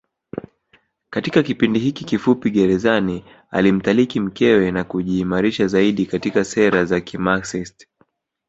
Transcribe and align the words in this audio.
Katika 1.09 1.43
kipindi 1.43 1.79
hiki 1.79 2.03
kifupi 2.05 2.49
gerezani 2.49 3.25
alimtaliki 3.51 4.19
mkewe 4.19 4.71
na 4.71 4.83
kujiimarisha 4.83 5.67
zaidi 5.67 6.05
katika 6.05 6.43
sera 6.43 6.85
za 6.85 7.01
kimaxist 7.01 7.87